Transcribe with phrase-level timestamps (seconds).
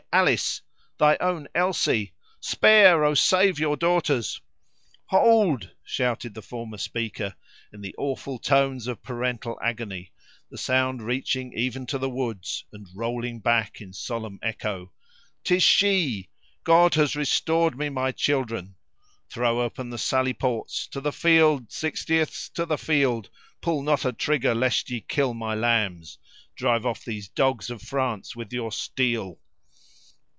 [0.13, 0.61] Alice!
[0.97, 2.13] thy own Elsie!
[2.41, 3.13] Spare, oh!
[3.13, 4.41] save your daughters!"
[5.05, 7.33] "Hold!" shouted the former speaker,
[7.71, 10.11] in the awful tones of parental agony,
[10.49, 14.91] the sound reaching even to the woods, and rolling back in solemn echo.
[15.45, 16.27] "'Tis she!
[16.65, 18.75] God has restored me to my children!
[19.29, 23.29] Throw open the sally port; to the field, Sixtieths, to the field;
[23.61, 26.17] pull not a trigger, lest ye kill my lambs!
[26.57, 29.39] Drive off these dogs of France with your steel."